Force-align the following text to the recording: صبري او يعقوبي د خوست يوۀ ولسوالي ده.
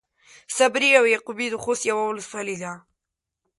صبري 0.57 0.89
او 0.99 1.05
يعقوبي 1.13 1.47
د 1.49 1.55
خوست 1.63 1.83
يوۀ 1.89 2.03
ولسوالي 2.09 2.55
ده. 2.63 2.71